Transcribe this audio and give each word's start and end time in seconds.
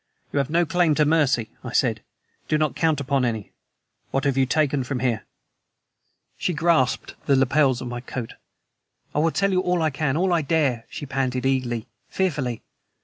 "You 0.33 0.39
have 0.39 0.49
no 0.49 0.65
claim 0.65 0.95
to 0.95 1.05
mercy," 1.05 1.51
I 1.63 1.73
said. 1.73 2.01
"Do 2.47 2.57
not 2.57 2.75
count 2.75 2.99
upon 2.99 3.23
any. 3.23 3.51
What 4.09 4.23
have 4.23 4.35
you 4.35 4.47
taken 4.47 4.83
from 4.83 4.97
here?" 4.99 5.27
She 6.39 6.53
grasped 6.53 7.13
the 7.27 7.35
lapels 7.35 7.81
of 7.81 7.87
my 7.87 8.01
coat. 8.01 8.33
"I 9.13 9.19
will 9.19 9.29
tell 9.29 9.51
you 9.51 9.59
all 9.61 9.83
I 9.83 9.91
can 9.91 10.17
all 10.17 10.33
I 10.33 10.41
dare," 10.41 10.87
she 10.89 11.05
panted 11.05 11.45
eagerly, 11.45 11.85
fearfully. 12.09 12.63